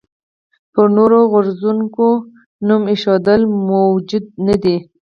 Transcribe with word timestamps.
پر 0.73 0.87
نورو 0.97 1.19
غورځنګونو 1.31 2.09
نوم 2.67 2.83
ایښودل 2.91 3.41
موجه 3.67 4.19
نه 4.47 4.55
دي. 4.63 4.77